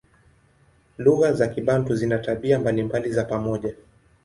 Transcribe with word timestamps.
Lugha 0.97 1.33
za 1.33 1.47
Kibantu 1.47 1.95
zina 1.95 2.17
tabia 2.19 2.59
mbalimbali 2.59 3.11
za 3.13 3.23
pamoja. 3.23 3.75